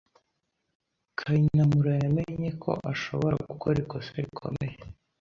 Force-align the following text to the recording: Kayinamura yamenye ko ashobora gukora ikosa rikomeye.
Kayinamura 1.19 1.93
yamenye 2.03 2.49
ko 2.63 2.71
ashobora 2.91 3.35
gukora 3.49 3.75
ikosa 3.83 4.11
rikomeye. 4.23 4.75